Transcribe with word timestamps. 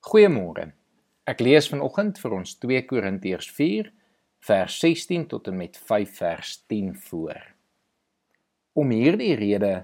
Goeiemôre. 0.00 0.70
Ek 1.28 1.42
lees 1.44 1.66
vanoggend 1.68 2.16
vir 2.22 2.32
ons 2.32 2.54
2 2.62 2.78
Korintiërs 2.88 3.50
4 3.52 3.90
vers 4.48 4.76
16 4.80 5.26
tot 5.28 5.50
en 5.50 5.58
met 5.60 5.76
5 5.76 6.14
vers 6.22 6.52
10 6.72 6.94
voor. 7.10 7.42
Om 8.80 8.94
hierdie 8.96 9.34
rede 9.36 9.74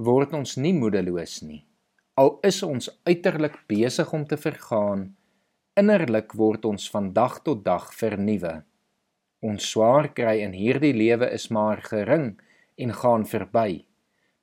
word 0.00 0.32
ons 0.38 0.56
nie 0.56 0.72
moedeloos 0.72 1.42
nie. 1.44 1.60
Al 2.16 2.38
is 2.48 2.62
ons 2.64 2.88
uiterlik 3.04 3.60
besig 3.68 4.16
om 4.16 4.24
te 4.24 4.40
vergaan, 4.40 5.10
innerlik 5.76 6.32
word 6.40 6.64
ons 6.64 6.88
van 6.96 7.12
dag 7.12 7.42
tot 7.44 7.60
dag 7.66 7.92
vernuwe. 8.00 8.62
Ons 9.44 9.68
swaar 9.74 10.08
kry 10.16 10.38
in 10.40 10.56
hierdie 10.56 10.96
lewe 10.96 11.28
is 11.36 11.50
maar 11.52 11.84
gering 11.84 12.32
en 12.80 12.96
gaan 13.04 13.28
verby 13.28 13.82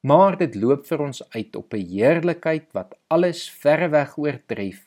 maar 0.08 0.38
dit 0.38 0.56
loop 0.56 0.86
vir 0.88 1.02
ons 1.04 1.22
uit 1.34 1.56
op 1.56 1.74
'n 1.74 1.88
heerlikheid 1.90 2.68
wat 2.74 2.96
alles 3.08 3.50
verreweg 3.50 4.18
oortref 4.18 4.87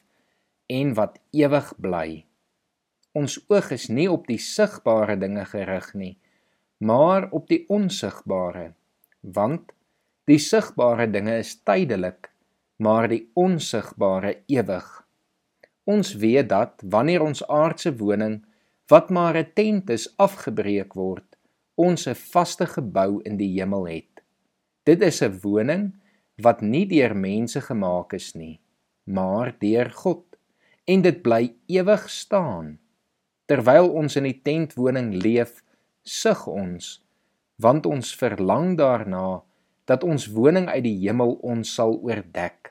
en 0.70 0.94
wat 0.94 1.18
ewig 1.34 1.72
bly. 1.82 2.24
Ons 3.18 3.40
oog 3.50 3.72
is 3.74 3.88
nie 3.90 4.06
op 4.10 4.28
die 4.30 4.38
sigbare 4.38 5.16
dinge 5.18 5.44
gerig 5.50 5.88
nie, 5.98 6.14
maar 6.78 7.26
op 7.34 7.48
die 7.50 7.64
onsigbare, 7.68 8.70
want 9.20 9.74
die 10.30 10.38
sigbare 10.38 11.08
dinge 11.10 11.40
is 11.42 11.56
tydelik, 11.66 12.30
maar 12.78 13.10
die 13.10 13.24
onsigbare 13.34 14.36
ewig. 14.46 14.86
Ons 15.90 16.14
weet 16.22 16.48
dat 16.52 16.86
wanneer 16.86 17.24
ons 17.26 17.42
aardse 17.50 17.92
woning, 17.98 18.38
wat 18.90 19.10
maar 19.10 19.36
'n 19.36 19.52
tent 19.54 19.90
is, 19.90 20.06
afgebreek 20.16 20.94
word, 20.94 21.36
ons 21.74 22.06
'n 22.06 22.14
vaste 22.14 22.66
gebou 22.66 23.20
in 23.24 23.36
die 23.36 23.52
hemel 23.58 23.86
het. 23.86 24.22
Dit 24.84 25.02
is 25.02 25.22
'n 25.22 25.40
woning 25.42 25.92
wat 26.36 26.62
nie 26.62 26.86
deur 26.86 27.14
mense 27.16 27.60
gemaak 27.60 28.12
is 28.12 28.34
nie, 28.34 28.60
maar 29.04 29.54
deur 29.58 29.90
God 29.90 30.29
en 30.90 31.04
dit 31.06 31.20
bly 31.22 31.52
ewig 31.70 32.08
staan. 32.10 32.74
Terwyl 33.46 33.90
ons 34.00 34.16
in 34.18 34.26
die 34.26 34.38
tentwoning 34.42 35.14
leef, 35.22 35.62
sug 36.02 36.46
ons 36.50 36.98
want 37.60 37.84
ons 37.84 38.14
verlang 38.16 38.72
daarna 38.78 39.42
dat 39.84 40.04
ons 40.06 40.30
woning 40.32 40.68
uit 40.70 40.84
die 40.86 40.96
hemel 41.02 41.34
ons 41.44 41.74
sal 41.76 41.98
oordek. 42.00 42.70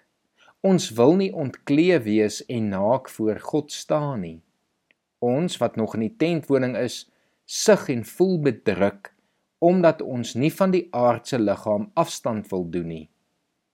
Ons 0.66 0.90
wil 0.98 1.14
nie 1.20 1.30
ontklee 1.30 2.00
wees 2.02 2.40
en 2.50 2.72
naak 2.74 3.12
voor 3.14 3.38
God 3.52 3.70
staan 3.72 4.24
nie. 4.26 4.40
Ons 5.22 5.60
wat 5.62 5.78
nog 5.78 5.94
in 5.94 6.08
die 6.08 6.16
tentwoning 6.18 6.74
is, 6.80 7.04
sug 7.46 7.86
en 7.94 8.02
voel 8.16 8.38
bedruk 8.50 9.14
omdat 9.60 10.02
ons 10.02 10.38
nie 10.40 10.52
van 10.56 10.72
die 10.72 10.86
aardse 10.96 11.36
liggaam 11.38 11.90
afstand 12.00 12.48
wil 12.48 12.64
doen 12.72 12.88
nie. 12.88 13.08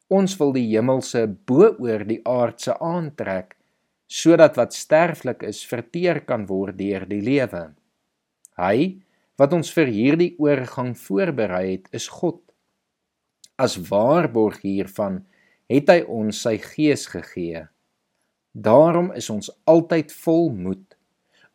Ons 0.09 0.33
wil 0.39 0.51
die 0.55 0.65
hemelse 0.71 1.27
bo 1.45 1.69
oor 1.79 2.03
die 2.09 2.23
aardse 2.25 2.73
aantrek 2.81 3.54
sodat 4.07 4.57
wat 4.59 4.73
sterflik 4.73 5.43
is 5.43 5.63
verteer 5.65 6.21
kan 6.25 6.45
word 6.49 6.77
deur 6.77 7.05
die 7.09 7.21
lewe. 7.25 7.69
Hy 8.57 9.01
wat 9.39 9.53
ons 9.53 9.71
vir 9.75 9.89
hierdie 9.91 10.33
oorgang 10.39 10.93
voorberei 10.95 11.65
het, 11.75 11.87
is 11.91 12.07
God. 12.07 12.39
As 13.59 13.75
waarborg 13.89 14.61
hiervan 14.63 15.23
het 15.71 15.89
hy 15.91 16.01
ons 16.07 16.39
sy 16.45 16.57
gees 16.61 17.07
gegee. 17.11 17.65
Daarom 18.55 19.11
is 19.11 19.29
ons 19.33 19.49
altyd 19.67 20.13
vol 20.23 20.51
moed. 20.55 20.83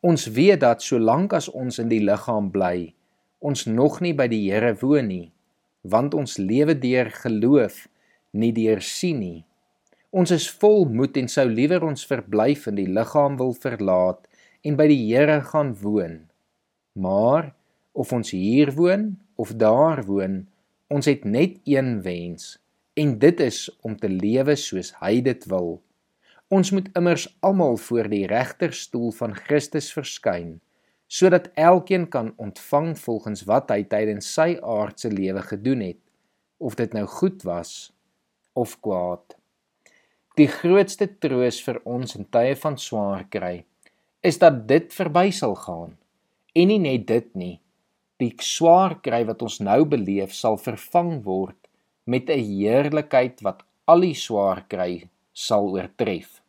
Ons 0.04 0.26
weet 0.36 0.60
dat 0.64 0.84
solank 0.84 1.32
as 1.36 1.48
ons 1.48 1.78
in 1.80 1.88
die 1.88 2.02
liggaam 2.04 2.50
bly, 2.52 2.92
ons 3.40 3.66
nog 3.68 4.00
nie 4.04 4.12
by 4.16 4.26
die 4.32 4.42
Here 4.48 4.74
woon 4.80 5.08
nie, 5.08 5.28
want 5.80 6.16
ons 6.16 6.36
lewe 6.40 6.76
deur 6.76 7.08
geloof, 7.22 7.86
nie 8.32 8.52
deur 8.56 8.80
sien 8.84 9.20
nie. 9.20 9.40
Ons 10.10 10.32
is 10.34 10.48
vol 10.58 10.88
moed 10.90 11.14
en 11.20 11.28
sou 11.30 11.44
liewer 11.46 11.84
ons 11.86 12.02
verblyf 12.10 12.64
in 12.66 12.80
die 12.80 12.88
liggaam 12.90 13.36
wil 13.38 13.52
verlaat 13.54 14.24
en 14.66 14.74
by 14.74 14.88
die 14.90 15.04
Here 15.04 15.36
gaan 15.52 15.70
woon. 15.78 16.16
Maar 16.98 17.52
of 17.94 18.10
ons 18.16 18.32
hier 18.34 18.72
woon 18.74 19.12
of 19.38 19.54
daar 19.54 20.02
woon, 20.08 20.48
ons 20.90 21.06
het 21.06 21.22
net 21.22 21.60
een 21.62 22.00
wens 22.02 22.56
en 22.98 23.14
dit 23.22 23.44
is 23.46 23.62
om 23.86 23.94
te 23.94 24.10
lewe 24.10 24.58
soos 24.58 24.90
hy 24.98 25.20
dit 25.22 25.46
wil. 25.46 25.78
Ons 26.50 26.74
moet 26.74 26.90
immers 26.98 27.28
almal 27.46 27.78
voor 27.78 28.10
die 28.10 28.26
regterstoel 28.26 29.14
van 29.14 29.38
Christus 29.38 29.92
verskyn 29.94 30.58
sodat 31.10 31.52
elkeen 31.54 32.10
kan 32.10 32.34
ontvang 32.38 32.96
volgens 32.98 33.46
wat 33.46 33.70
hy 33.70 33.84
tydens 33.86 34.26
sy 34.34 34.56
aardse 34.58 35.10
lewe 35.10 35.42
gedoen 35.42 35.82
het, 35.82 35.98
of 36.62 36.78
dit 36.78 36.94
nou 36.94 37.02
goed 37.18 37.42
was 37.46 37.90
of 38.54 38.76
kwaad. 38.82 39.39
Die 40.38 40.46
grootste 40.46 41.08
troos 41.18 41.56
vir 41.66 41.80
ons 41.82 42.14
in 42.14 42.26
tye 42.30 42.54
van 42.62 42.76
swaar 42.78 43.24
kry, 43.34 43.64
is 44.22 44.38
dat 44.38 44.60
dit 44.68 44.92
verby 44.94 45.30
sal 45.34 45.56
gaan. 45.58 45.96
En 46.54 46.70
nie 46.70 46.78
net 46.78 47.08
dit 47.08 47.32
nie, 47.34 47.56
die 48.22 48.30
swaar 48.38 49.00
kry 49.02 49.24
wat 49.26 49.42
ons 49.42 49.58
nou 49.64 49.82
beleef 49.90 50.30
sal 50.36 50.58
vervang 50.60 51.16
word 51.24 51.58
met 52.06 52.30
'n 52.30 52.46
heerlikheid 52.46 53.42
wat 53.42 53.64
al 53.86 54.06
die 54.06 54.14
swaar 54.14 54.62
kry 54.68 55.08
sal 55.34 55.66
oortref. 55.74 56.40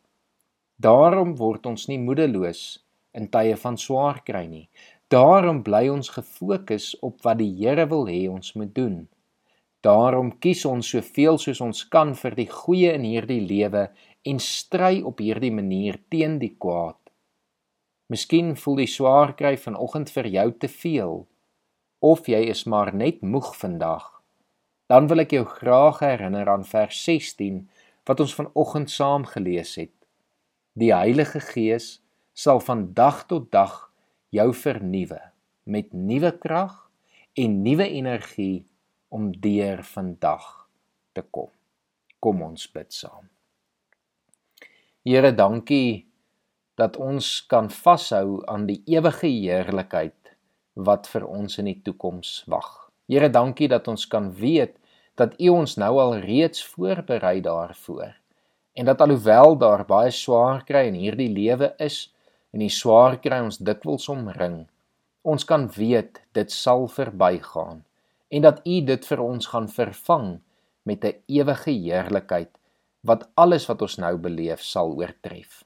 Daarom 0.78 1.34
word 1.36 1.66
ons 1.66 1.88
nie 1.88 1.98
moedeloos 1.98 2.78
in 3.14 3.26
tye 3.28 3.56
van 3.56 3.76
swaar 3.76 4.22
kry 4.24 4.46
nie. 4.46 4.68
Daarom 5.08 5.62
bly 5.62 5.88
ons 5.88 6.08
gefokus 6.08 6.94
op 7.02 7.22
wat 7.22 7.38
die 7.38 7.52
Here 7.58 7.86
wil 7.86 8.06
hê 8.06 8.28
ons 8.30 8.54
moet 8.54 8.74
doen. 8.74 9.08
Daarom 9.82 10.30
kies 10.38 10.62
ons 10.68 10.92
soveel 10.94 11.40
soos 11.42 11.60
ons 11.64 11.82
kan 11.90 12.14
vir 12.14 12.36
die 12.38 12.46
goeie 12.46 12.92
in 12.94 13.02
hierdie 13.02 13.40
lewe 13.42 13.88
en 14.30 14.38
stry 14.38 15.00
op 15.02 15.18
hierdie 15.18 15.50
manier 15.50 15.98
teen 16.12 16.38
die 16.38 16.54
kwaad. 16.54 16.98
Miskien 18.12 18.54
voel 18.60 18.84
die 18.84 18.90
swaar 18.92 19.34
kry 19.34 19.56
vanoggend 19.58 20.12
vir 20.14 20.28
jou 20.30 20.48
te 20.62 20.70
veel 20.70 21.22
of 22.02 22.28
jy 22.30 22.44
is 22.50 22.62
maar 22.66 22.92
net 22.94 23.22
moeg 23.22 23.52
vandag. 23.58 24.06
Dan 24.90 25.08
wil 25.10 25.22
ek 25.24 25.34
jou 25.34 25.44
graag 25.48 26.02
herinner 26.02 26.50
aan 26.50 26.66
vers 26.66 27.02
16 27.02 27.62
wat 28.06 28.22
ons 28.22 28.34
vanoggend 28.38 28.90
saam 28.90 29.26
gelees 29.26 29.74
het. 29.80 29.94
Die 30.78 30.92
Heilige 30.94 31.40
Gees 31.42 32.02
sal 32.34 32.62
van 32.62 32.90
dag 32.94 33.24
tot 33.30 33.50
dag 33.50 33.88
jou 34.30 34.50
vernuwe 34.54 35.20
met 35.64 35.90
nuwe 35.92 36.30
krag 36.38 36.90
en 37.38 37.62
nuwe 37.62 37.88
energie 37.88 38.64
om 39.12 39.28
deur 39.44 39.82
vandag 39.84 40.44
te 41.12 41.22
kom. 41.22 41.50
Kom 42.22 42.40
ons 42.42 42.64
bid 42.72 42.88
saam. 42.94 43.28
Here, 45.04 45.32
dankie 45.36 46.06
dat 46.80 46.96
ons 46.96 47.42
kan 47.50 47.68
vashou 47.68 48.40
aan 48.48 48.64
die 48.70 48.80
ewige 48.88 49.28
heerlikheid 49.28 50.32
wat 50.88 51.10
vir 51.12 51.26
ons 51.28 51.58
in 51.60 51.68
die 51.68 51.80
toekoms 51.84 52.44
wag. 52.48 52.70
Here, 53.10 53.28
dankie 53.28 53.68
dat 53.68 53.90
ons 53.92 54.06
kan 54.08 54.30
weet 54.38 54.78
dat 55.20 55.36
U 55.36 55.52
ons 55.58 55.76
nou 55.76 55.92
al 56.00 56.16
reeds 56.24 56.64
voorberei 56.72 57.40
daarvoor 57.44 58.16
en 58.72 58.88
dat 58.88 59.02
alhoewel 59.04 59.58
daar 59.60 59.84
baie 59.84 60.10
swaar 60.16 60.62
kry 60.64 60.86
in 60.88 60.96
hierdie 60.96 61.28
lewe 61.28 61.74
is, 61.76 62.06
en 62.56 62.62
die 62.64 62.72
swaar 62.72 63.18
kry 63.20 63.42
ons 63.44 63.58
dikwels 63.60 64.08
omring, 64.08 64.62
ons 65.20 65.44
kan 65.44 65.66
weet 65.76 66.22
dit 66.32 66.52
sal 66.52 66.86
verbygaan 66.88 67.82
en 68.32 68.46
dat 68.46 68.62
U 68.64 68.80
dit 68.88 69.06
vir 69.10 69.20
ons 69.20 69.48
gaan 69.52 69.68
vervang 69.68 70.28
met 70.88 71.04
'n 71.04 71.20
ewige 71.26 71.70
heerlikheid 71.70 72.50
wat 73.00 73.28
alles 73.34 73.66
wat 73.70 73.82
ons 73.82 73.96
nou 73.98 74.16
beleef 74.16 74.62
sal 74.62 74.94
oortref. 74.96 75.64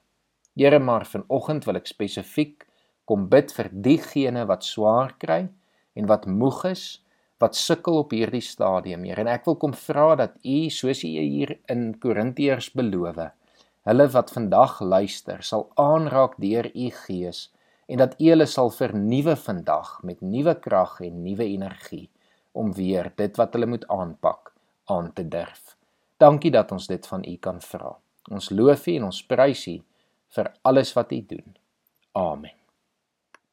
Here, 0.57 0.79
maar 0.79 1.07
vanoggend 1.07 1.65
wil 1.65 1.77
ek 1.77 1.87
spesifiek 1.87 2.67
kom 3.05 3.29
bid 3.29 3.53
vir 3.53 3.69
diegene 3.73 4.47
wat 4.47 4.65
swaar 4.65 5.15
kry 5.19 5.49
en 5.95 6.07
wat 6.07 6.27
moeg 6.27 6.65
is, 6.65 7.03
wat 7.39 7.57
sukkel 7.57 7.99
op 7.99 8.11
hierdie 8.11 8.43
stadium, 8.43 9.05
Here, 9.05 9.21
en 9.21 9.29
ek 9.29 9.45
wil 9.45 9.57
kom 9.57 9.75
vra 9.75 10.17
dat 10.17 10.33
U, 10.45 10.71
soos 10.71 11.05
U 11.05 11.09
hier 11.09 11.59
in 11.69 11.99
Korintiërs 11.99 12.73
beloof, 12.73 13.31
hulle 13.87 14.09
wat 14.11 14.33
vandag 14.35 14.81
luister 14.83 15.43
sal 15.47 15.69
aanraak 15.79 16.35
deur 16.43 16.67
u 16.75 16.91
gees 17.07 17.47
en 17.87 18.01
dat 18.03 18.17
u 18.19 18.31
hulle 18.33 18.47
sal 18.51 18.73
vernuwe 18.75 19.37
vandag 19.39 19.93
met 20.03 20.21
nuwe 20.21 20.55
krag 20.65 20.97
en 21.07 21.21
nuwe 21.23 21.47
energie 21.47 22.09
om 22.57 22.73
weer 22.75 23.13
dit 23.15 23.37
wat 23.37 23.55
hulle 23.57 23.69
moet 23.71 23.87
aanpak 23.93 24.53
aan 24.93 25.13
te 25.13 25.29
durf. 25.29 25.77
Dankie 26.17 26.51
dat 26.51 26.73
ons 26.73 26.89
dit 26.89 27.07
van 27.07 27.25
u 27.29 27.37
kan 27.37 27.61
vra. 27.61 27.93
Ons 28.31 28.51
loof 28.51 28.87
u 28.87 28.97
en 28.97 29.11
ons 29.13 29.25
prys 29.29 29.67
u 29.69 29.79
vir 30.37 30.53
alles 30.63 30.93
wat 30.97 31.13
u 31.13 31.21
doen. 31.27 31.57
Amen. 32.17 32.66